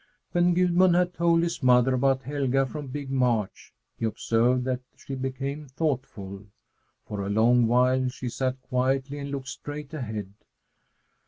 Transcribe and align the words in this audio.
When 0.31 0.55
Gudmund 0.55 0.95
had 0.95 1.13
told 1.13 1.43
his 1.43 1.61
mother 1.61 1.93
about 1.93 2.23
Helga 2.23 2.65
from 2.65 2.87
Big 2.87 3.11
Marsh, 3.11 3.71
he 3.99 4.05
observed 4.05 4.63
that 4.63 4.79
she 4.97 5.13
became 5.13 5.67
thoughtful. 5.67 6.47
For 7.05 7.21
a 7.23 7.29
long 7.29 7.67
while 7.67 8.09
she 8.09 8.27
sat 8.29 8.59
quietly 8.63 9.19
and 9.19 9.29
looked 9.29 9.49
straight 9.49 9.93
ahead. 9.93 10.33